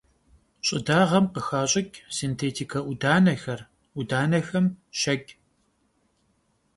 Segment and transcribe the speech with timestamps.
[0.65, 3.61] Ş'ıdağem khıxaş'ıç' sintêtike 'Udanexer,
[3.95, 4.65] 'Udanexem—
[4.99, 5.29] şeç'.